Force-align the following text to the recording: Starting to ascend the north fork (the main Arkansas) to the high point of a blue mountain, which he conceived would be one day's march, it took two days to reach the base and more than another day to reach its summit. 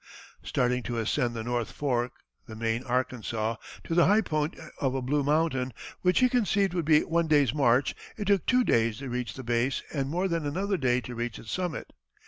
Starting 0.41 0.81
to 0.81 0.97
ascend 0.97 1.35
the 1.35 1.43
north 1.43 1.71
fork 1.71 2.13
(the 2.47 2.55
main 2.55 2.81
Arkansas) 2.85 3.55
to 3.83 3.93
the 3.93 4.07
high 4.07 4.21
point 4.21 4.55
of 4.79 4.95
a 4.95 5.01
blue 5.03 5.23
mountain, 5.23 5.71
which 6.01 6.21
he 6.21 6.27
conceived 6.27 6.73
would 6.73 6.85
be 6.85 7.01
one 7.03 7.27
day's 7.27 7.53
march, 7.53 7.93
it 8.17 8.25
took 8.25 8.47
two 8.47 8.63
days 8.63 8.97
to 8.97 9.09
reach 9.09 9.35
the 9.35 9.43
base 9.43 9.83
and 9.93 10.09
more 10.09 10.27
than 10.27 10.43
another 10.43 10.75
day 10.75 11.01
to 11.01 11.13
reach 11.13 11.37
its 11.37 11.51
summit. 11.51 11.93